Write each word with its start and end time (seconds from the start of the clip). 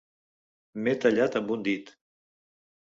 M'he 0.81 0.95
tallat 1.05 1.39
amb 1.41 1.55
un 1.59 1.69
dit. 1.71 1.95